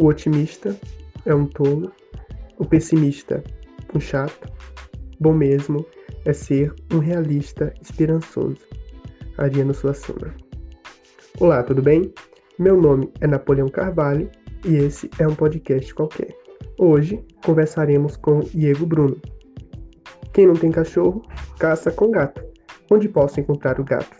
O 0.00 0.06
otimista 0.06 0.74
é 1.26 1.34
um 1.34 1.44
tolo, 1.44 1.92
o 2.56 2.64
pessimista, 2.64 3.44
um 3.94 4.00
chato. 4.00 4.50
Bom 5.20 5.34
mesmo 5.34 5.84
é 6.24 6.32
ser 6.32 6.74
um 6.90 7.00
realista 7.00 7.74
esperançoso. 7.82 8.56
Ariano 9.36 9.74
Suassuna. 9.74 10.34
Olá, 11.38 11.62
tudo 11.62 11.82
bem? 11.82 12.14
Meu 12.58 12.80
nome 12.80 13.12
é 13.20 13.26
Napoleão 13.26 13.68
Carvalho 13.68 14.30
e 14.64 14.74
esse 14.76 15.10
é 15.18 15.28
um 15.28 15.34
podcast 15.34 15.94
qualquer. 15.94 16.34
Hoje 16.78 17.22
conversaremos 17.44 18.16
com 18.16 18.40
Diego 18.40 18.86
Bruno. 18.86 19.20
Quem 20.32 20.46
não 20.46 20.54
tem 20.54 20.70
cachorro, 20.70 21.20
caça 21.58 21.90
com 21.90 22.10
gato. 22.10 22.42
Onde 22.90 23.06
posso 23.06 23.38
encontrar 23.38 23.78
o 23.78 23.84
gato? 23.84 24.16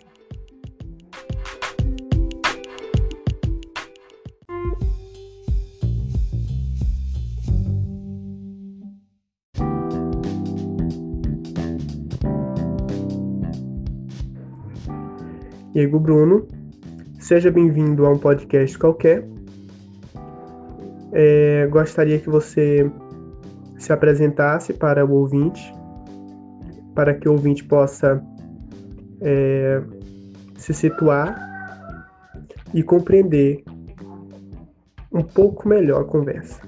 Diego 15.73 16.01
Bruno, 16.01 16.45
seja 17.17 17.49
bem-vindo 17.49 18.05
a 18.05 18.09
um 18.11 18.17
podcast 18.17 18.77
qualquer. 18.77 19.25
É, 21.13 21.65
gostaria 21.67 22.19
que 22.19 22.29
você 22.29 22.91
se 23.79 23.93
apresentasse 23.93 24.73
para 24.73 25.05
o 25.05 25.11
ouvinte, 25.13 25.73
para 26.93 27.13
que 27.13 27.29
o 27.29 27.31
ouvinte 27.31 27.63
possa 27.63 28.21
é, 29.21 29.81
se 30.57 30.73
situar 30.73 31.37
e 32.73 32.83
compreender 32.83 33.63
um 35.09 35.23
pouco 35.23 35.69
melhor 35.69 36.01
a 36.01 36.05
conversa. 36.05 36.61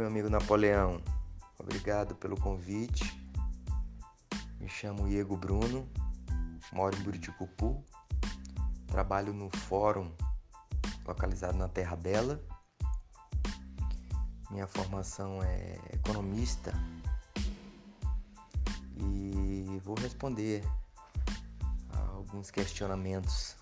Meu 0.00 0.08
amigo 0.08 0.30
Napoleão. 0.30 1.02
Obrigado 1.58 2.14
pelo 2.14 2.34
convite. 2.34 3.04
Me 4.58 4.66
chamo 4.66 5.06
Diego 5.06 5.36
Bruno, 5.36 5.86
moro 6.72 6.96
em 6.96 7.02
Buriticupu, 7.02 7.84
trabalho 8.86 9.34
no 9.34 9.50
fórum 9.50 10.10
localizado 11.04 11.58
na 11.58 11.68
Terra 11.68 11.96
Bela. 11.96 12.42
Minha 14.50 14.66
formação 14.66 15.42
é 15.42 15.78
economista 15.92 16.72
e 18.96 19.78
vou 19.84 19.96
responder 19.96 20.64
a 21.90 21.98
alguns 22.12 22.50
questionamentos 22.50 23.54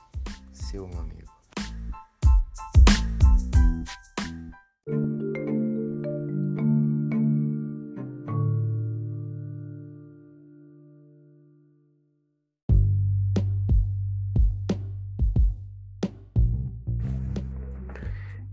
seu, 0.53 0.86
meu 0.86 1.00
amigo. 1.00 1.27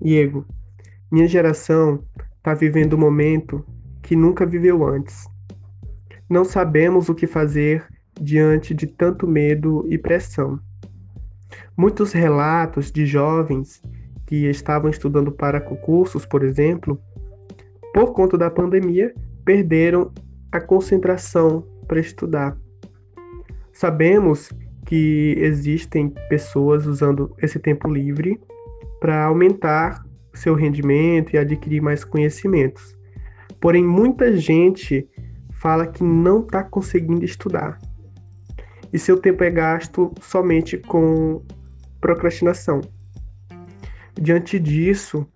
Diego, 0.05 0.45
minha 1.11 1.27
geração 1.27 2.03
está 2.37 2.53
vivendo 2.53 2.93
um 2.93 2.99
momento 2.99 3.65
que 4.03 4.15
nunca 4.15 4.45
viveu 4.45 4.85
antes. 4.85 5.27
Não 6.29 6.45
sabemos 6.45 7.09
o 7.09 7.15
que 7.15 7.25
fazer 7.25 7.83
diante 8.21 8.71
de 8.75 8.85
tanto 8.85 9.27
medo 9.27 9.83
e 9.89 9.97
pressão. 9.97 10.59
Muitos 11.75 12.11
relatos 12.11 12.91
de 12.91 13.03
jovens 13.03 13.81
que 14.27 14.45
estavam 14.45 14.91
estudando 14.91 15.31
para 15.31 15.59
concursos, 15.59 16.23
por 16.23 16.43
exemplo, 16.43 17.01
por 17.91 18.13
conta 18.13 18.37
da 18.37 18.51
pandemia, 18.51 19.11
perderam 19.43 20.11
a 20.51 20.61
concentração 20.61 21.65
para 21.87 21.99
estudar. 21.99 22.55
Sabemos 23.73 24.53
que 24.85 25.35
existem 25.39 26.13
pessoas 26.29 26.85
usando 26.85 27.35
esse 27.41 27.57
tempo 27.57 27.91
livre 27.91 28.39
para 29.05 29.25
aumentar 29.25 30.03
seu 30.33 30.55
rendimento 30.55 31.35
e 31.35 31.37
adquirir 31.37 31.79
mais 31.79 32.03
conhecimentos. 32.03 32.97
Porém, 33.61 33.85
muita 33.85 34.35
gente 34.35 35.07
fala 35.51 35.85
que 35.85 36.03
não 36.03 36.39
está 36.39 36.63
conseguindo 36.63 37.23
estudar. 37.23 37.79
E 38.91 38.97
seu 38.97 39.21
tempo 39.21 39.43
é 39.43 39.51
gasto 39.51 40.11
somente 40.19 40.79
com 40.79 41.43
procrastinação. 42.01 42.81
Diante 44.19 44.57
disso, 44.57 45.27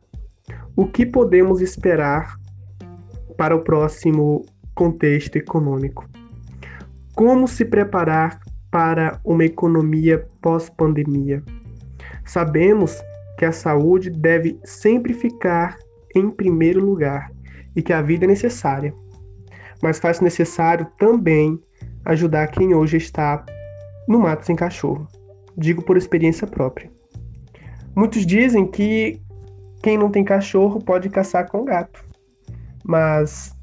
o 0.76 0.88
que 0.88 1.06
podemos 1.06 1.62
esperar 1.62 2.40
para 3.38 3.56
o 3.56 3.64
próximo 3.64 4.44
contexto 4.74 5.36
econômico? 5.36 6.10
Como 7.14 7.48
se 7.48 7.64
preparar 7.64 8.40
para 8.72 9.20
uma 9.24 9.46
economia 9.46 10.28
pós-pandemia? 10.42 11.44
Sabemos 12.26 13.00
que 13.40 13.46
a 13.46 13.54
saúde 13.54 14.10
deve 14.10 14.60
sempre 14.66 15.14
ficar 15.14 15.80
em 16.14 16.30
primeiro 16.30 16.84
lugar 16.84 17.32
e 17.74 17.82
que 17.82 17.94
a 17.94 18.02
vida 18.02 18.26
é 18.26 18.28
necessária. 18.28 18.94
Mas 19.82 19.98
faz 19.98 20.20
necessário 20.20 20.86
também 20.98 21.58
ajudar 22.04 22.48
quem 22.48 22.76
hoje 22.76 22.98
está 22.98 23.46
no 24.10 24.20
mato 24.20 24.46
sem 24.46 24.58
cachorro. 24.58 25.08
Digo 25.58 25.82
por 25.82 25.96
experiência 25.96 26.46
própria. 26.46 26.92
Muitos 27.96 28.26
dizem 28.26 28.68
que 28.68 29.22
quem 29.82 29.98
não 29.98 30.12
tem 30.12 30.26
cachorro 30.26 30.84
pode 30.84 31.10
caçar 31.10 31.50
com 31.50 31.64
gato. 31.64 32.04
Mas 32.84 33.56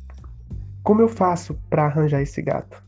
como 0.83 1.03
eu 1.03 1.09
faço 1.09 1.55
para 1.69 1.85
arranjar 1.85 2.23
esse 2.23 2.41
gato? 2.41 2.83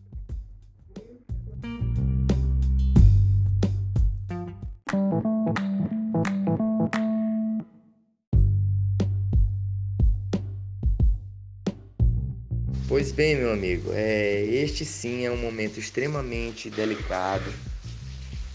Pois 12.88 13.12
bem, 13.12 13.36
meu 13.36 13.52
amigo, 13.52 13.90
é, 13.92 14.40
este 14.44 14.82
sim 14.82 15.26
é 15.26 15.30
um 15.30 15.36
momento 15.36 15.78
extremamente 15.78 16.70
delicado 16.70 17.52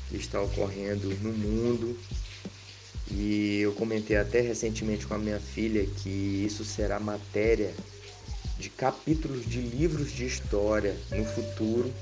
que 0.09 0.17
está 0.17 0.41
ocorrendo 0.41 1.15
no 1.21 1.31
mundo. 1.31 1.95
E 3.11 3.59
eu 3.59 3.73
comentei 3.73 4.17
até 4.17 4.41
recentemente 4.41 5.05
com 5.05 5.13
a 5.13 5.19
minha 5.19 5.39
filha 5.39 5.85
que 5.85 6.09
isso 6.09 6.65
será 6.65 6.99
matéria 6.99 7.75
de 8.57 8.71
capítulos 8.71 9.45
de 9.45 9.61
livros 9.61 10.11
de 10.11 10.25
história 10.25 10.97
no 11.11 11.23
futuro. 11.25 11.93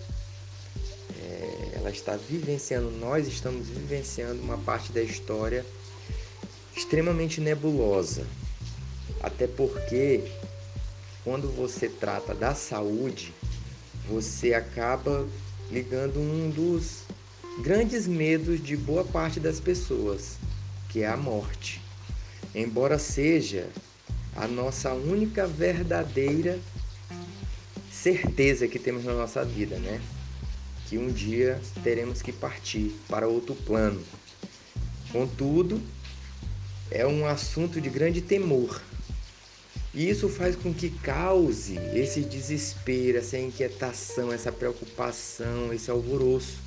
É, 1.21 1.71
ela 1.73 1.91
está 1.91 2.15
vivenciando, 2.15 2.89
nós 2.91 3.27
estamos 3.27 3.67
vivenciando 3.67 4.41
uma 4.41 4.57
parte 4.57 4.93
da 4.93 5.01
história 5.01 5.65
extremamente 6.73 7.41
nebulosa. 7.41 8.25
Até 9.21 9.47
porque 9.47 10.23
quando 11.23 11.49
você 11.49 11.87
trata 11.87 12.33
da 12.33 12.55
saúde, 12.55 13.33
você 14.07 14.53
acaba 14.53 15.27
ligando 15.69 16.19
um 16.19 16.49
dos 16.49 17.03
grandes 17.61 18.07
medos 18.07 18.61
de 18.61 18.75
boa 18.75 19.03
parte 19.03 19.39
das 19.39 19.59
pessoas, 19.59 20.37
que 20.89 21.01
é 21.01 21.07
a 21.07 21.15
morte. 21.15 21.81
Embora 22.53 22.97
seja 22.97 23.69
a 24.35 24.47
nossa 24.47 24.93
única 24.93 25.45
verdadeira 25.45 26.59
certeza 27.91 28.67
que 28.67 28.79
temos 28.79 29.03
na 29.03 29.13
nossa 29.13 29.45
vida, 29.45 29.77
né? 29.77 30.01
Que 30.87 30.97
um 30.97 31.11
dia 31.11 31.61
teremos 31.83 32.21
que 32.21 32.31
partir 32.31 32.95
para 33.07 33.27
outro 33.27 33.55
plano. 33.55 34.01
Contudo, 35.11 35.79
é 36.89 37.05
um 37.05 37.25
assunto 37.25 37.79
de 37.79 37.89
grande 37.89 38.21
temor 38.21 38.81
e 39.93 40.09
isso 40.09 40.29
faz 40.29 40.55
com 40.55 40.73
que 40.73 40.89
cause 40.89 41.77
esse 41.93 42.21
desespero, 42.21 43.17
essa 43.17 43.37
inquietação, 43.37 44.31
essa 44.31 44.51
preocupação, 44.51 45.73
esse 45.73 45.91
alvoroço. 45.91 46.59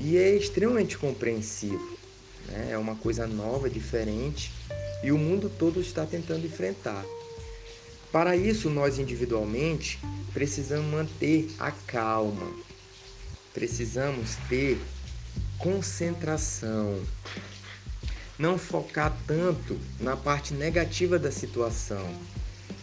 E 0.00 0.16
é 0.16 0.34
extremamente 0.34 0.98
compreensivo. 0.98 1.96
Né? 2.48 2.70
É 2.72 2.78
uma 2.78 2.96
coisa 2.96 3.26
nova, 3.26 3.70
diferente, 3.70 4.52
e 5.02 5.12
o 5.12 5.18
mundo 5.18 5.48
todo 5.48 5.80
está 5.80 6.04
tentando 6.04 6.44
enfrentar. 6.44 7.04
Para 8.10 8.36
isso, 8.36 8.68
nós 8.68 8.98
individualmente 8.98 10.00
precisamos 10.32 10.90
manter 10.90 11.48
a 11.58 11.70
calma, 11.70 12.50
precisamos 13.52 14.36
ter 14.48 14.80
concentração, 15.58 17.00
não 18.38 18.56
focar 18.56 19.16
tanto 19.26 19.78
na 19.98 20.16
parte 20.16 20.54
negativa 20.54 21.18
da 21.18 21.30
situação. 21.32 22.08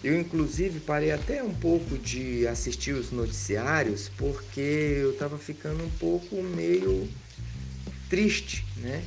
Eu, 0.03 0.19
inclusive, 0.19 0.79
parei 0.81 1.11
até 1.11 1.41
um 1.41 1.53
pouco 1.53 1.97
de 1.97 2.45
assistir 2.45 2.91
os 2.91 3.11
noticiários 3.11 4.09
porque 4.17 4.59
eu 5.01 5.11
estava 5.11 5.37
ficando 5.37 5.83
um 5.83 5.89
pouco 5.91 6.43
meio 6.43 7.09
triste, 8.09 8.65
né? 8.77 9.03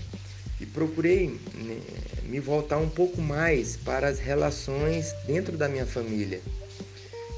E 0.61 0.67
procurei 0.67 1.39
né, 1.55 1.81
me 2.25 2.41
voltar 2.41 2.79
um 2.79 2.89
pouco 2.89 3.23
mais 3.23 3.77
para 3.77 4.09
as 4.09 4.19
relações 4.19 5.13
dentro 5.25 5.57
da 5.57 5.69
minha 5.69 5.87
família. 5.87 6.41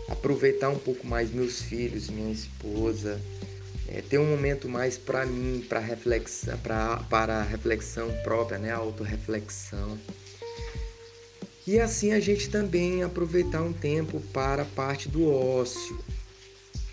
Aproveitar 0.09 0.71
um 0.71 0.79
pouco 0.79 1.07
mais 1.07 1.31
meus 1.31 1.61
filhos, 1.61 2.09
minha 2.09 2.33
esposa, 2.33 3.21
é, 3.91 4.01
ter 4.01 4.19
um 4.19 4.27
momento 4.27 4.69
mais 4.69 4.97
para 4.97 5.27
mim, 5.27 5.65
para 5.69 5.81
reflexão, 5.81 6.57
para 6.59 7.39
a 7.39 7.43
reflexão 7.43 8.11
própria, 8.23 8.59
né, 8.59 8.71
a 8.73 8.77
autorreflexão. 8.77 9.99
E 11.67 11.79
assim 11.79 12.13
a 12.13 12.21
gente 12.21 12.49
também 12.49 13.03
aproveitar 13.03 13.63
um 13.63 13.73
tempo 13.73 14.21
para 14.33 14.63
a 14.63 14.67
parte 14.67 15.09
do 15.09 15.29
ócio, 15.29 15.99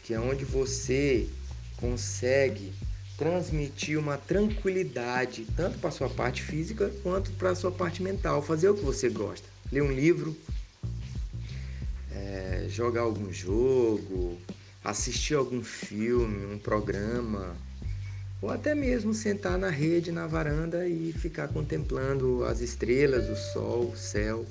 que 0.03 0.13
é 0.13 0.19
onde 0.19 0.43
você 0.43 1.27
consegue 1.77 2.73
transmitir 3.17 3.97
uma 3.97 4.17
tranquilidade, 4.17 5.47
tanto 5.55 5.79
para 5.79 5.89
a 5.89 5.91
sua 5.91 6.09
parte 6.09 6.43
física 6.43 6.91
quanto 7.01 7.31
para 7.31 7.51
a 7.51 7.55
sua 7.55 7.71
parte 7.71 8.03
mental. 8.03 8.41
Fazer 8.41 8.69
o 8.69 8.75
que 8.75 8.83
você 8.83 9.09
gosta. 9.09 9.47
Ler 9.71 9.81
um 9.81 9.91
livro, 9.91 10.37
é, 12.11 12.67
jogar 12.69 13.01
algum 13.01 13.33
jogo, 13.33 14.37
assistir 14.87 15.35
algum 15.35 15.61
filme, 15.61 16.45
um 16.45 16.57
programa, 16.57 17.57
ou 18.41 18.49
até 18.49 18.73
mesmo 18.73 19.13
sentar 19.13 19.57
na 19.57 19.69
rede, 19.69 20.13
na 20.13 20.25
varanda 20.25 20.87
e 20.87 21.11
ficar 21.11 21.49
contemplando 21.49 22.45
as 22.45 22.61
estrelas, 22.61 23.29
o 23.29 23.35
sol, 23.35 23.91
o 23.91 23.97
céu. 23.97 24.45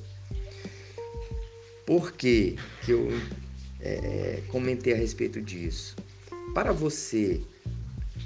Por 1.87 2.13
que, 2.13 2.57
que 2.85 2.91
eu 2.91 3.09
é, 3.81 4.43
comentei 4.49 4.93
a 4.93 4.97
respeito 4.97 5.41
disso? 5.41 5.97
Para 6.53 6.71
você 6.71 7.41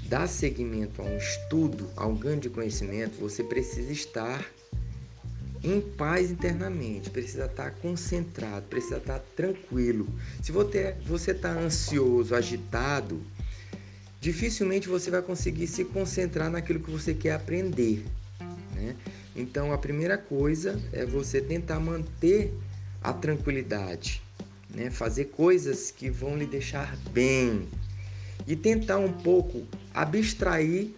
dar 0.07 0.27
seguimento 0.27 1.01
a 1.01 1.05
um 1.05 1.17
estudo, 1.17 1.89
a 1.95 2.05
um 2.05 2.17
ganho 2.17 2.41
de 2.41 2.49
conhecimento, 2.49 3.17
você 3.19 3.41
precisa 3.41 3.91
estar 3.91 4.45
em 5.63 5.79
paz 5.79 6.31
internamente, 6.31 7.09
precisa 7.09 7.45
estar 7.45 7.71
concentrado, 7.75 8.65
precisa 8.67 8.97
estar 8.97 9.19
tranquilo. 9.35 10.07
Se 10.41 10.51
você 10.51 11.31
está 11.31 11.51
ansioso, 11.51 12.33
agitado, 12.33 13.21
dificilmente 14.19 14.89
você 14.89 15.11
vai 15.11 15.21
conseguir 15.21 15.67
se 15.67 15.85
concentrar 15.85 16.49
naquilo 16.49 16.79
que 16.79 16.89
você 16.89 17.13
quer 17.13 17.33
aprender. 17.33 18.03
Né? 18.73 18.95
Então, 19.35 19.71
a 19.71 19.77
primeira 19.77 20.17
coisa 20.17 20.81
é 20.91 21.05
você 21.05 21.39
tentar 21.39 21.79
manter 21.79 22.51
a 23.01 23.13
tranquilidade, 23.13 24.21
né? 24.69 24.89
fazer 24.89 25.25
coisas 25.25 25.91
que 25.91 26.09
vão 26.09 26.37
lhe 26.37 26.45
deixar 26.45 26.97
bem 27.11 27.67
e 28.47 28.55
tentar 28.55 28.97
um 28.97 29.11
pouco 29.11 29.67
abstrair 29.93 30.89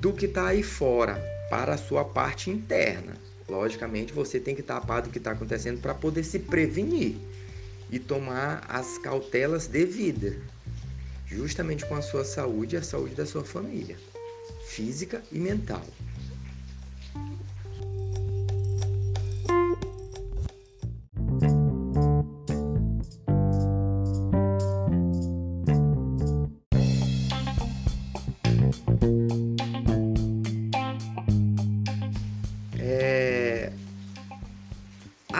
do 0.00 0.12
que 0.12 0.26
está 0.26 0.48
aí 0.48 0.62
fora 0.62 1.14
para 1.48 1.74
a 1.74 1.78
sua 1.78 2.04
parte 2.04 2.50
interna. 2.50 3.29
Logicamente, 3.50 4.12
você 4.12 4.38
tem 4.38 4.54
que 4.54 4.62
tapar 4.62 5.02
do 5.02 5.10
que 5.10 5.18
está 5.18 5.32
acontecendo 5.32 5.80
para 5.80 5.92
poder 5.92 6.22
se 6.22 6.38
prevenir 6.38 7.16
e 7.90 7.98
tomar 7.98 8.64
as 8.68 8.96
cautelas 8.96 9.66
devidas, 9.66 10.36
justamente 11.26 11.84
com 11.84 11.96
a 11.96 12.02
sua 12.02 12.24
saúde 12.24 12.76
e 12.76 12.78
a 12.78 12.82
saúde 12.82 13.16
da 13.16 13.26
sua 13.26 13.44
família, 13.44 13.96
física 14.68 15.20
e 15.32 15.38
mental. 15.40 15.84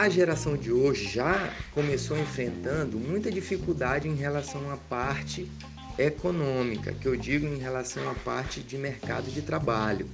A 0.01 0.09
geração 0.09 0.57
de 0.57 0.73
hoje 0.73 1.07
já 1.07 1.53
começou 1.75 2.19
enfrentando 2.19 2.99
muita 2.99 3.31
dificuldade 3.31 4.09
em 4.09 4.15
relação 4.15 4.71
à 4.71 4.77
parte 4.79 5.47
econômica, 5.99 6.95
que 6.95 7.07
eu 7.07 7.15
digo 7.15 7.47
em 7.47 7.59
relação 7.59 8.11
à 8.11 8.15
parte 8.15 8.61
de 8.61 8.79
mercado 8.79 9.31
de 9.31 9.43
trabalho. 9.43 10.09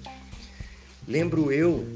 Lembro 1.07 1.53
eu, 1.53 1.87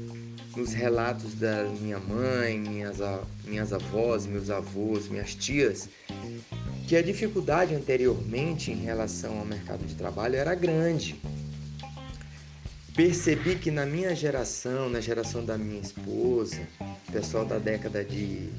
nos 0.55 0.71
relatos 0.71 1.33
da 1.33 1.65
minha 1.81 1.99
mãe, 1.99 2.57
minhas, 2.57 2.99
minhas 3.43 3.73
avós, 3.73 4.25
meus 4.25 4.49
avós, 4.49 5.09
minhas 5.09 5.35
tias, 5.35 5.89
que 6.87 6.95
a 6.95 7.01
dificuldade 7.01 7.75
anteriormente 7.75 8.71
em 8.71 8.77
relação 8.77 9.37
ao 9.37 9.45
mercado 9.45 9.85
de 9.85 9.95
trabalho 9.95 10.37
era 10.37 10.55
grande 10.55 11.19
percebi 12.95 13.55
que 13.55 13.71
na 13.71 13.85
minha 13.85 14.15
geração, 14.15 14.89
na 14.89 14.99
geração 14.99 15.43
da 15.43 15.57
minha 15.57 15.81
esposa, 15.81 16.59
pessoal 17.11 17.45
da 17.45 17.57
década 17.57 18.03
de 18.03 18.49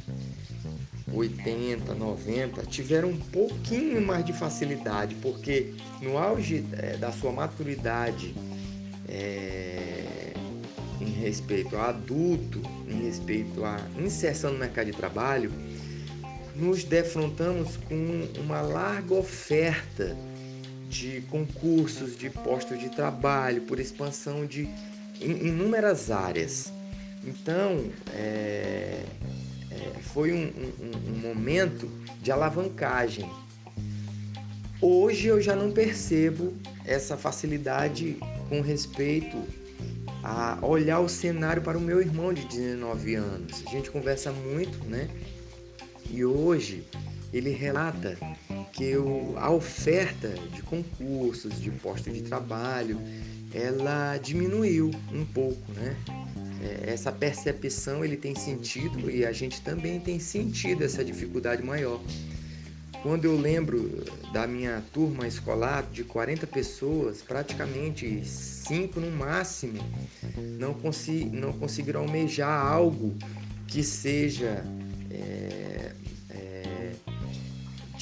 80, 1.12 1.94
90, 1.94 2.62
tiveram 2.67 3.11
um 3.11 3.19
pouquinho 3.19 4.00
mais 4.00 4.25
de 4.25 4.32
facilidade, 4.32 5.14
porque 5.17 5.75
no 6.00 6.17
auge 6.17 6.64
é, 6.73 6.96
da 6.96 7.12
sua 7.12 7.32
maturidade 7.32 8.34
é, 9.08 10.32
em 11.00 11.11
respeito 11.11 11.76
a 11.76 11.88
adulto, 11.88 12.62
em 12.88 13.05
respeito 13.05 13.64
à 13.64 13.79
inserção 13.99 14.52
no 14.52 14.58
mercado 14.58 14.87
de 14.87 14.93
trabalho, 14.93 15.52
nos 16.56 16.84
defrontamos 16.84 17.76
com 17.76 18.29
uma 18.40 18.61
larga 18.61 19.14
oferta 19.14 20.17
de 20.93 21.23
concursos, 21.23 22.17
de 22.17 22.29
postos 22.29 22.79
de 22.79 22.91
trabalho, 22.91 23.62
por 23.62 23.81
expansão 23.81 24.44
de 24.44 24.69
inúmeras 25.19 26.11
áreas. 26.11 26.71
Então, 27.25 27.87
é, 28.12 29.03
é, 29.71 29.93
foi 30.12 30.33
um, 30.33 30.44
um, 30.44 31.12
um 31.12 31.19
momento 31.19 31.91
de 32.21 32.31
alavancagem. 32.31 33.29
Hoje 34.83 35.29
eu 35.29 35.41
já 35.41 35.56
não 35.56 35.71
percebo 35.71 36.53
essa 36.85 37.17
facilidade 37.17 38.19
com 38.51 38.61
respeito 38.61 39.43
a 40.22 40.58
olhar 40.61 41.01
o 41.01 41.08
cenário 41.08 41.63
para 41.63 41.79
o 41.79 41.81
meu 41.81 42.03
irmão 42.03 42.34
de 42.34 42.44
19 42.44 43.15
anos. 43.15 43.63
A 43.67 43.70
gente 43.70 43.91
conversa 43.91 44.31
muito, 44.31 44.84
né? 44.84 45.08
E 46.11 46.22
hoje 46.25 46.84
ele 47.32 47.51
relata 47.51 48.17
que 48.72 48.96
o, 48.96 49.34
a 49.36 49.51
oferta 49.51 50.29
de 50.55 50.62
concursos, 50.62 51.60
de 51.60 51.70
postos 51.70 52.12
de 52.12 52.22
trabalho, 52.22 53.01
ela 53.55 54.17
diminuiu 54.19 54.91
um 55.12 55.24
pouco, 55.24 55.72
né? 55.72 55.96
É, 56.62 56.93
essa 56.93 57.10
percepção 57.10 58.05
ele 58.05 58.17
tem 58.17 58.34
sentido 58.34 59.10
e 59.10 59.24
a 59.27 59.32
gente 59.32 59.60
também 59.62 59.98
tem 59.98 60.19
sentido 60.19 60.84
essa 60.84 61.05
dificuldade 61.05 61.62
maior. 61.62 62.01
Quando 63.03 63.24
eu 63.24 63.36
lembro 63.36 64.05
da 64.32 64.46
minha 64.46 64.81
turma 64.93 65.27
escolar 65.27 65.82
de 65.91 66.05
40 66.05 66.46
pessoas, 66.46 67.20
praticamente 67.20 68.24
5 68.24 69.01
no 69.01 69.10
máximo 69.10 69.81
não, 70.56 70.72
consi 70.72 71.24
não 71.24 71.53
conseguiram 71.53 72.03
almejar 72.03 72.65
algo 72.65 73.17
que 73.67 73.82
seja 73.82 74.65
é, 75.10 75.71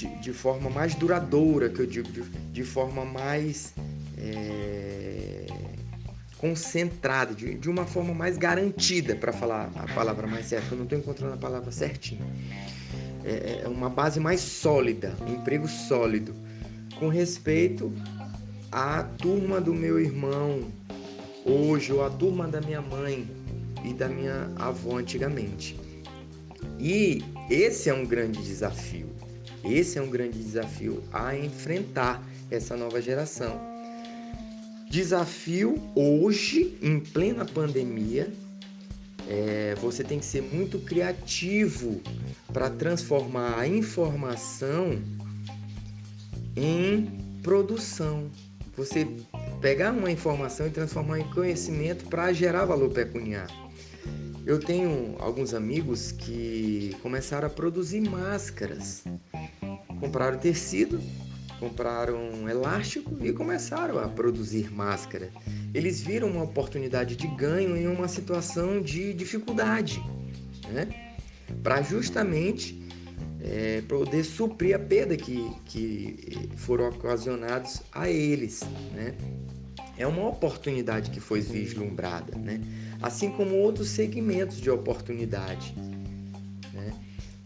de, 0.01 0.09
de 0.17 0.33
forma 0.33 0.71
mais 0.71 0.95
duradoura, 0.95 1.69
que 1.69 1.81
eu 1.81 1.87
digo, 1.87 2.11
de, 2.11 2.23
de 2.23 2.65
forma 2.65 3.05
mais 3.05 3.75
é, 4.17 5.47
concentrada, 6.39 7.35
de, 7.35 7.55
de 7.55 7.69
uma 7.69 7.85
forma 7.85 8.15
mais 8.15 8.39
garantida, 8.39 9.15
para 9.15 9.31
falar 9.33 9.71
a 9.77 9.93
palavra 9.93 10.27
mais 10.27 10.47
certa, 10.47 10.75
eu 10.75 10.79
não 10.79 10.85
estou 10.85 10.99
encontrando 10.99 11.35
a 11.35 11.37
palavra 11.37 11.71
certinha. 11.71 12.25
É, 13.25 13.63
é 13.65 13.69
uma 13.69 13.91
base 13.91 14.19
mais 14.19 14.41
sólida, 14.41 15.15
um 15.29 15.35
emprego 15.35 15.69
sólido, 15.69 16.35
com 16.99 17.09
respeito 17.09 17.93
à 18.73 19.03
turma 19.03 19.61
do 19.61 19.75
meu 19.75 20.01
irmão 20.01 20.63
hoje, 21.45 21.93
ou 21.93 22.03
à 22.03 22.09
turma 22.09 22.49
da 22.49 22.63
minha 22.63 22.81
mãe 22.81 23.29
e 23.85 23.93
da 23.93 24.09
minha 24.09 24.51
avó 24.57 24.97
antigamente. 24.97 25.79
E 26.79 27.23
esse 27.51 27.91
é 27.91 27.95
um 27.95 28.07
grande 28.07 28.43
desafio. 28.43 29.20
Esse 29.65 29.99
é 29.99 30.03
um 30.03 30.11
grande 30.11 30.39
desafio 30.39 31.03
a 31.13 31.37
enfrentar 31.37 32.23
essa 32.51 32.77
nova 32.77 33.01
geração. 33.01 33.61
Desafio 34.91 35.81
hoje, 35.95 36.77
em 36.83 36.99
plena 36.99 37.45
pandemia, 37.45 38.29
é, 39.29 39.77
você 39.81 40.03
tem 40.03 40.19
que 40.19 40.27
ser 40.27 40.43
muito 40.43 40.81
criativo 40.81 42.01
para 42.53 42.69
transformar 42.69 43.59
a 43.59 43.69
informação 43.69 45.01
em 46.57 47.07
produção. 47.43 48.29
Você 48.77 49.07
pegar 49.61 49.93
uma 49.93 50.11
informação 50.11 50.67
e 50.67 50.71
transformar 50.71 51.21
em 51.21 51.31
conhecimento 51.31 52.07
para 52.07 52.33
gerar 52.33 52.65
valor 52.65 52.91
pecuniário. 52.91 53.55
Eu 54.45 54.59
tenho 54.59 55.15
alguns 55.19 55.55
amigos 55.55 56.11
que 56.11 56.97
começaram 57.03 57.47
a 57.47 57.51
produzir 57.51 58.01
máscaras. 58.01 59.05
Compraram 60.01 60.39
tecido, 60.39 61.01
compraram 61.59 62.49
elástico 62.49 63.15
e 63.21 63.33
começaram 63.33 63.99
a 63.99 64.09
produzir 64.09 64.73
máscara. 64.73 65.31
Eles 65.75 66.01
viram 66.01 66.29
uma 66.29 66.43
oportunidade 66.43 67.15
de 67.15 67.29
ganho 67.29 67.77
em 67.77 67.87
uma 67.87 68.09
situação 68.09 68.81
de 68.81 69.13
dificuldade, 69.13 70.03
né? 70.73 70.89
Para 71.63 71.83
justamente 71.83 72.81
é, 73.43 73.83
poder 73.83 74.25
suprir 74.25 74.75
a 74.75 74.79
perda 74.79 75.17
que, 75.17 75.51
que 75.67 76.49
foram 76.57 76.89
ocasionados 76.89 77.83
a 77.93 78.09
eles, 78.09 78.63
né? 78.95 79.15
É 79.97 80.07
uma 80.07 80.27
oportunidade 80.27 81.11
que 81.11 81.21
foi 81.21 81.43
vislumbrada, 81.43 82.37
né? 82.39 82.61
Assim 83.03 83.31
como 83.31 83.55
outros 83.57 83.89
segmentos 83.89 84.59
de 84.61 84.71
oportunidade, 84.71 85.75
né? 86.73 86.95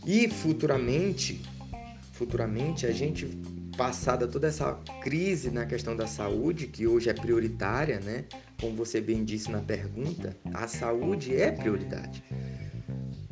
E 0.07 0.29
futuramente, 0.29 1.41
futuramente 2.15 2.87
a 2.87 2.93
gente 2.93 3.27
passada 3.77 4.27
toda 4.29 4.47
essa 4.47 4.73
crise 5.03 5.51
na 5.51 5.67
questão 5.67 5.97
da 5.97 6.07
saúde, 6.07 6.69
que 6.69 6.87
hoje 6.87 7.11
é 7.11 7.13
prioritária, 7.13 7.99
né? 8.01 8.25
Como 8.61 8.77
você 8.77 9.01
bem 9.01 9.25
disse 9.25 9.51
na 9.51 9.61
pergunta, 9.61 10.37
a 10.53 10.69
saúde 10.69 11.35
é 11.35 11.51
prioridade. 11.51 12.23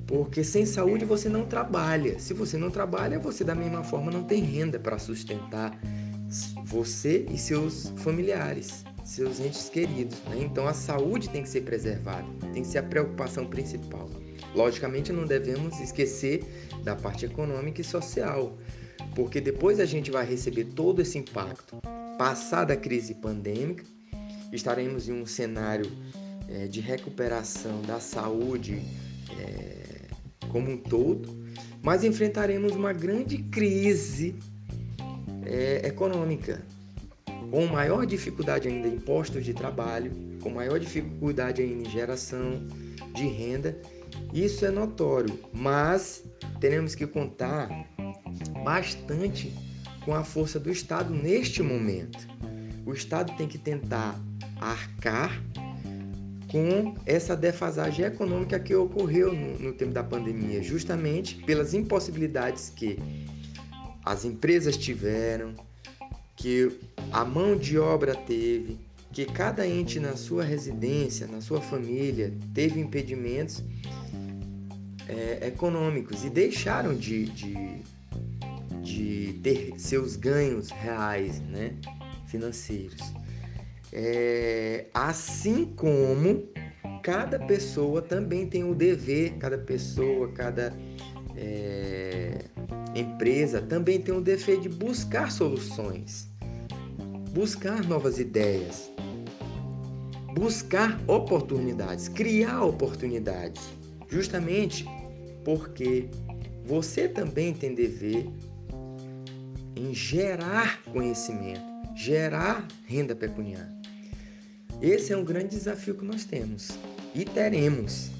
Porque 0.04 0.42
sem 0.42 0.66
saúde 0.66 1.04
você 1.04 1.28
não 1.28 1.46
trabalha. 1.46 2.18
Se 2.18 2.34
você 2.34 2.58
não 2.58 2.70
trabalha, 2.70 3.20
você 3.20 3.44
da 3.44 3.54
mesma 3.54 3.84
forma 3.84 4.10
não 4.10 4.24
tem 4.24 4.42
renda 4.42 4.80
para 4.80 4.98
sustentar 4.98 5.78
você 6.64 7.24
e 7.30 7.38
seus 7.38 7.92
familiares, 7.98 8.84
seus 9.04 9.38
entes 9.38 9.68
queridos. 9.68 10.18
Né? 10.24 10.38
Então 10.40 10.66
a 10.66 10.74
saúde 10.74 11.30
tem 11.30 11.44
que 11.44 11.48
ser 11.48 11.60
preservada, 11.60 12.26
tem 12.52 12.62
que 12.62 12.68
ser 12.68 12.78
a 12.78 12.82
preocupação 12.82 13.46
principal. 13.46 14.10
Logicamente 14.54 15.12
não 15.12 15.24
devemos 15.24 15.80
esquecer 15.80 16.44
da 16.82 16.94
parte 16.94 17.24
econômica 17.24 17.80
e 17.80 17.84
social, 17.84 18.56
porque 19.14 19.40
depois 19.40 19.80
a 19.80 19.84
gente 19.84 20.10
vai 20.10 20.26
receber 20.26 20.64
todo 20.64 21.00
esse 21.00 21.18
impacto. 21.18 21.80
Passada 22.18 22.74
a 22.74 22.76
crise 22.76 23.14
pandêmica, 23.14 23.84
estaremos 24.52 25.08
em 25.08 25.12
um 25.12 25.26
cenário 25.26 25.90
é, 26.48 26.66
de 26.66 26.80
recuperação 26.80 27.80
da 27.82 27.98
saúde 27.98 28.82
é, 29.38 29.82
como 30.48 30.70
um 30.70 30.76
todo, 30.76 31.28
mas 31.82 32.04
enfrentaremos 32.04 32.72
uma 32.72 32.92
grande 32.92 33.38
crise 33.38 34.34
é, 35.44 35.86
econômica, 35.86 36.62
com 37.50 37.66
maior 37.66 38.06
dificuldade 38.06 38.68
ainda 38.68 38.88
em 38.88 38.98
postos 38.98 39.44
de 39.44 39.52
trabalho, 39.52 40.12
com 40.42 40.50
maior 40.50 40.78
dificuldade 40.78 41.62
ainda 41.62 41.88
em 41.88 41.90
geração 41.90 42.66
de 43.14 43.26
renda. 43.26 43.80
Isso 44.32 44.64
é 44.64 44.70
notório, 44.70 45.38
mas 45.52 46.24
teremos 46.60 46.94
que 46.94 47.06
contar 47.06 47.68
bastante 48.64 49.52
com 50.04 50.14
a 50.14 50.24
força 50.24 50.58
do 50.58 50.70
Estado 50.70 51.12
neste 51.12 51.62
momento. 51.62 52.26
O 52.84 52.92
Estado 52.92 53.36
tem 53.36 53.46
que 53.46 53.58
tentar 53.58 54.18
arcar 54.60 55.42
com 56.50 56.94
essa 57.06 57.34
defasagem 57.34 58.04
econômica 58.04 58.60
que 58.60 58.74
ocorreu 58.74 59.32
no, 59.32 59.58
no 59.58 59.72
tempo 59.72 59.92
da 59.92 60.04
pandemia, 60.04 60.62
justamente 60.62 61.36
pelas 61.44 61.72
impossibilidades 61.72 62.68
que 62.68 62.98
as 64.04 64.24
empresas 64.24 64.76
tiveram, 64.76 65.54
que 66.36 66.78
a 67.10 67.24
mão 67.24 67.56
de 67.56 67.78
obra 67.78 68.14
teve, 68.14 68.78
que 69.12 69.26
cada 69.26 69.66
ente 69.66 70.00
na 70.00 70.16
sua 70.16 70.42
residência, 70.42 71.26
na 71.26 71.40
sua 71.40 71.60
família, 71.60 72.32
teve 72.54 72.80
impedimentos 72.80 73.62
é, 75.08 75.48
econômicos 75.48 76.24
e 76.24 76.30
deixaram 76.30 76.94
de, 76.94 77.26
de 77.26 77.82
de 78.82 79.40
ter 79.42 79.74
seus 79.78 80.16
ganhos 80.16 80.70
reais, 80.70 81.40
né, 81.40 81.74
financeiros. 82.26 83.12
É, 83.92 84.86
assim 84.92 85.66
como 85.76 86.48
cada 87.02 87.38
pessoa 87.38 88.02
também 88.02 88.46
tem 88.46 88.64
o 88.64 88.74
dever, 88.74 89.34
cada 89.38 89.58
pessoa, 89.58 90.30
cada 90.32 90.72
é, 91.36 92.44
empresa 92.94 93.60
também 93.60 94.00
tem 94.00 94.14
o 94.14 94.20
dever 94.20 94.60
de 94.60 94.68
buscar 94.68 95.30
soluções, 95.30 96.28
buscar 97.32 97.84
novas 97.84 98.18
ideias, 98.18 98.90
buscar 100.34 101.00
oportunidades, 101.06 102.08
criar 102.08 102.64
oportunidades, 102.64 103.62
justamente 104.08 104.84
porque 105.44 106.08
você 106.64 107.08
também 107.08 107.52
tem 107.52 107.74
dever 107.74 108.26
em 109.76 109.94
gerar 109.94 110.82
conhecimento, 110.84 111.60
gerar 111.94 112.66
renda 112.86 113.14
pecuniária. 113.14 113.72
Esse 114.80 115.12
é 115.12 115.16
um 115.16 115.24
grande 115.24 115.50
desafio 115.50 115.94
que 115.94 116.04
nós 116.04 116.24
temos 116.24 116.70
e 117.14 117.24
teremos, 117.24 118.10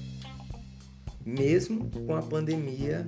mesmo 1.25 1.89
com 2.05 2.15
a 2.15 2.21
pandemia 2.21 3.05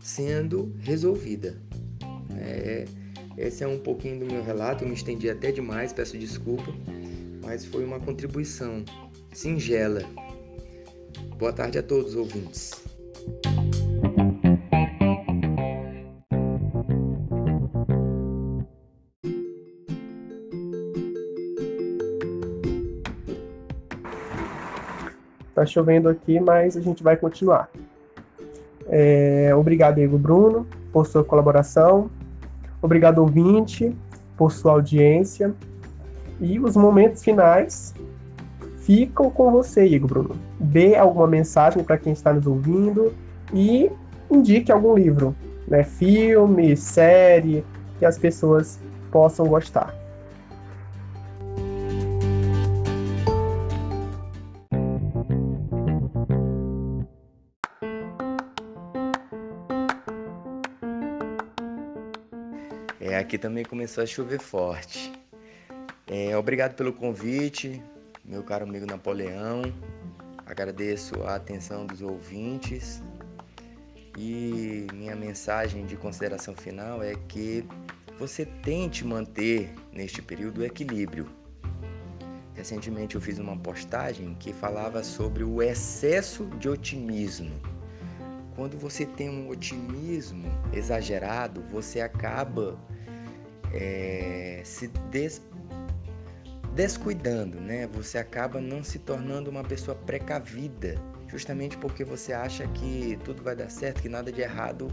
sendo 0.00 0.74
resolvida. 0.80 1.60
É, 2.38 2.86
esse 3.36 3.62
é 3.64 3.68
um 3.68 3.78
pouquinho 3.78 4.20
do 4.20 4.26
meu 4.26 4.42
relato, 4.42 4.84
eu 4.84 4.88
me 4.88 4.94
estendi 4.94 5.28
até 5.30 5.50
demais, 5.52 5.92
peço 5.92 6.18
desculpa, 6.18 6.72
mas 7.42 7.64
foi 7.64 7.84
uma 7.84 7.98
contribuição 7.98 8.84
singela. 9.32 10.02
Boa 11.38 11.52
tarde 11.52 11.78
a 11.78 11.82
todos, 11.82 12.14
ouvintes. 12.14 12.72
Tá 25.54 25.66
chovendo 25.66 26.08
aqui, 26.08 26.40
mas 26.40 26.76
a 26.76 26.80
gente 26.80 27.02
vai 27.02 27.16
continuar. 27.16 27.70
É, 28.88 29.54
obrigado, 29.54 29.96
Diego 29.96 30.18
Bruno, 30.18 30.66
por 30.92 31.06
sua 31.06 31.22
colaboração. 31.22 32.10
Obrigado, 32.82 33.18
ouvinte, 33.18 33.94
por 34.36 34.50
sua 34.50 34.72
audiência. 34.72 35.54
E 36.40 36.58
os 36.58 36.76
momentos 36.76 37.22
finais 37.22 37.94
ficam 38.78 39.30
com 39.30 39.50
você, 39.50 39.84
Igor 39.86 40.08
Bruno. 40.08 40.36
Dê 40.58 40.96
alguma 40.96 41.26
mensagem 41.26 41.84
para 41.84 41.98
quem 41.98 42.12
está 42.12 42.32
nos 42.32 42.46
ouvindo 42.46 43.12
e 43.52 43.90
indique 44.30 44.72
algum 44.72 44.94
livro, 44.94 45.34
né? 45.68 45.84
filme, 45.84 46.76
série, 46.76 47.64
que 47.98 48.04
as 48.04 48.18
pessoas 48.18 48.80
possam 49.10 49.46
gostar. 49.46 49.94
aqui 63.30 63.38
também 63.38 63.64
começou 63.64 64.02
a 64.02 64.06
chover 64.06 64.40
forte. 64.40 65.12
É, 66.12 66.36
obrigado 66.36 66.74
pelo 66.74 66.92
convite, 66.92 67.80
meu 68.24 68.42
caro 68.42 68.64
amigo 68.64 68.84
Napoleão. 68.84 69.62
Agradeço 70.44 71.14
a 71.22 71.36
atenção 71.36 71.86
dos 71.86 72.02
ouvintes. 72.02 73.00
E 74.18 74.88
minha 74.92 75.14
mensagem 75.14 75.86
de 75.86 75.96
consideração 75.96 76.52
final 76.52 77.00
é 77.00 77.14
que 77.28 77.64
você 78.18 78.44
tente 78.44 79.06
manter 79.06 79.72
neste 79.92 80.20
período 80.20 80.62
o 80.62 80.64
equilíbrio. 80.64 81.28
Recentemente 82.54 83.14
eu 83.14 83.20
fiz 83.20 83.38
uma 83.38 83.56
postagem 83.56 84.34
que 84.34 84.52
falava 84.52 85.04
sobre 85.04 85.44
o 85.44 85.62
excesso 85.62 86.44
de 86.58 86.68
otimismo. 86.68 87.54
Quando 88.56 88.76
você 88.76 89.06
tem 89.06 89.30
um 89.30 89.48
otimismo 89.48 90.50
exagerado, 90.72 91.62
você 91.70 92.00
acaba 92.00 92.76
é, 93.72 94.60
se 94.64 94.88
des, 95.10 95.40
descuidando, 96.80 97.60
né? 97.60 97.86
Você 97.88 98.16
acaba 98.16 98.58
não 98.58 98.82
se 98.82 98.98
tornando 98.98 99.50
uma 99.50 99.62
pessoa 99.62 99.94
precavida, 99.94 100.94
justamente 101.28 101.76
porque 101.76 102.02
você 102.02 102.32
acha 102.32 102.66
que 102.68 103.18
tudo 103.22 103.42
vai 103.42 103.54
dar 103.54 103.70
certo, 103.70 104.00
que 104.00 104.08
nada 104.08 104.32
de 104.32 104.40
errado 104.40 104.88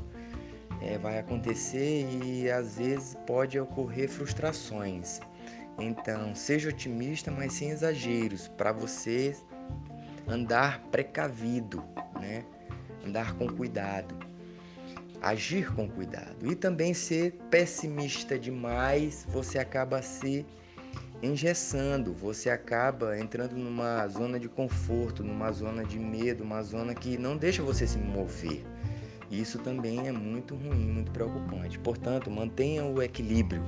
é, 0.82 0.98
vai 0.98 1.18
acontecer 1.18 2.06
e 2.12 2.52
às 2.52 2.78
vezes 2.78 3.16
pode 3.26 3.58
ocorrer 3.58 4.10
frustrações. 4.10 5.22
Então, 5.80 6.36
seja 6.36 6.68
otimista, 6.68 7.32
mas 7.32 7.54
sem 7.54 7.70
exageros, 7.70 8.50
para 8.50 8.74
você 8.74 9.34
andar 10.28 10.82
precavido, 10.92 11.82
né? 12.20 12.44
Andar 13.06 13.34
com 13.36 13.48
cuidado 13.48 14.14
agir 15.20 15.74
com 15.74 15.90
cuidado. 15.90 16.46
E 16.46 16.54
também 16.54 16.94
ser 16.94 17.32
pessimista 17.50 18.38
demais, 18.38 19.26
você 19.28 19.58
acaba 19.58 20.00
se 20.00 20.46
engessando, 21.22 22.14
você 22.14 22.50
acaba 22.50 23.18
entrando 23.18 23.56
numa 23.56 24.08
zona 24.08 24.40
de 24.40 24.48
conforto, 24.48 25.24
numa 25.24 25.52
zona 25.52 25.84
de 25.84 25.98
medo, 25.98 26.44
uma 26.44 26.62
zona 26.62 26.94
que 26.94 27.18
não 27.18 27.36
deixa 27.36 27.64
você 27.64 27.88
se 27.88 27.98
mover. 27.98 28.64
Isso 29.30 29.60
também 29.60 30.08
é 30.08 30.12
muito 30.12 30.56
ruim, 30.56 30.88
muito 30.88 31.12
preocupante. 31.12 31.78
Portanto, 31.80 32.32
mantenha 32.32 32.86
o 32.86 33.02
equilíbrio. 33.02 33.64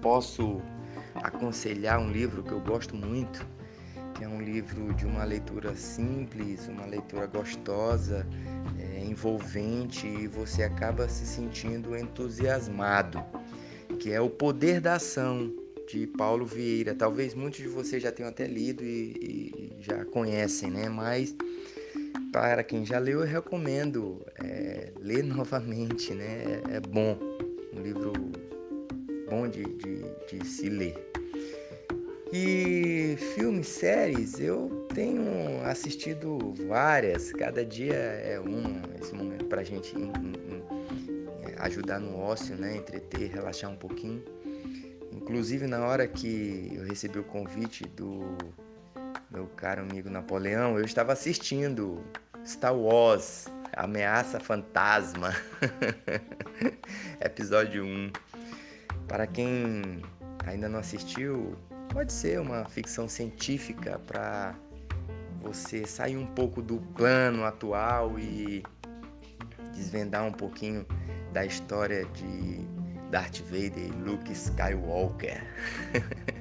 Posso 0.00 0.60
aconselhar 1.16 1.98
um 1.98 2.10
livro 2.10 2.42
que 2.42 2.52
eu 2.52 2.60
gosto 2.60 2.94
muito, 2.94 3.44
que 4.14 4.22
é 4.22 4.28
um 4.28 4.40
livro 4.40 4.94
de 4.94 5.04
uma 5.04 5.24
leitura 5.24 5.74
simples, 5.74 6.68
uma 6.68 6.86
leitura 6.86 7.26
gostosa, 7.26 8.26
é, 8.78 9.04
envolvente 9.04 10.06
e 10.06 10.28
você 10.28 10.62
acaba 10.62 11.08
se 11.08 11.26
sentindo 11.26 11.96
entusiasmado, 11.96 13.22
que 13.98 14.12
é 14.12 14.20
O 14.20 14.30
Poder 14.30 14.80
da 14.80 14.94
Ação 14.94 15.65
de 15.86 16.06
Paulo 16.06 16.44
Vieira. 16.44 16.94
Talvez 16.94 17.34
muitos 17.34 17.60
de 17.60 17.68
vocês 17.68 18.02
já 18.02 18.12
tenham 18.12 18.28
até 18.28 18.46
lido 18.46 18.82
e, 18.84 19.72
e 19.78 19.82
já 19.82 20.04
conhecem, 20.04 20.70
né? 20.70 20.88
Mas 20.88 21.34
para 22.32 22.62
quem 22.62 22.84
já 22.84 22.98
leu, 22.98 23.20
eu 23.20 23.26
recomendo 23.26 24.24
é, 24.42 24.92
ler 25.00 25.22
novamente, 25.24 26.12
né? 26.14 26.62
É, 26.70 26.76
é, 26.76 26.80
bom, 26.80 27.18
um 27.72 27.80
livro 27.80 28.12
bom 29.28 29.48
de, 29.48 29.64
de, 29.64 30.02
de 30.28 30.46
se 30.46 30.68
ler. 30.68 30.94
E 32.32 33.16
filmes, 33.34 33.68
séries, 33.68 34.40
eu 34.40 34.86
tenho 34.92 35.62
assistido 35.64 36.54
várias, 36.66 37.32
cada 37.32 37.64
dia 37.64 37.94
é 37.94 38.40
uma, 38.40 38.82
esse 39.00 39.14
momento 39.14 39.44
para 39.44 39.60
a 39.60 39.64
gente 39.64 39.96
em 39.96 40.10
ajudar 41.58 42.00
no 42.00 42.18
ócio, 42.18 42.56
né? 42.56 42.76
Entreter, 42.76 43.30
relaxar 43.30 43.70
um 43.70 43.76
pouquinho. 43.76 44.22
Inclusive, 45.26 45.66
na 45.66 45.84
hora 45.84 46.06
que 46.06 46.70
eu 46.72 46.84
recebi 46.84 47.18
o 47.18 47.24
convite 47.24 47.82
do 47.82 48.38
meu 49.28 49.48
caro 49.56 49.82
amigo 49.82 50.08
Napoleão, 50.08 50.78
eu 50.78 50.84
estava 50.84 51.12
assistindo 51.12 52.00
Star 52.46 52.72
Wars 52.72 53.46
Ameaça 53.72 54.38
Fantasma, 54.38 55.34
episódio 57.20 57.84
1. 57.84 58.12
Para 59.08 59.26
quem 59.26 60.00
ainda 60.46 60.68
não 60.68 60.78
assistiu, 60.78 61.56
pode 61.92 62.12
ser 62.12 62.40
uma 62.40 62.64
ficção 62.66 63.08
científica 63.08 63.98
para 64.06 64.54
você 65.42 65.88
sair 65.88 66.16
um 66.16 66.26
pouco 66.26 66.62
do 66.62 66.78
plano 66.94 67.44
atual 67.44 68.16
e 68.16 68.62
desvendar 69.74 70.24
um 70.24 70.32
pouquinho 70.32 70.86
da 71.32 71.44
história 71.44 72.04
de 72.04 72.75
Darth 73.10 73.40
Vader 73.42 73.86
e 73.86 73.90
Luke 73.90 74.32
Skywalker. 74.32 75.42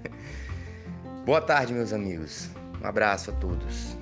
Boa 1.25 1.41
tarde, 1.41 1.73
meus 1.73 1.93
amigos. 1.93 2.49
Um 2.81 2.87
abraço 2.87 3.31
a 3.31 3.33
todos. 3.33 3.97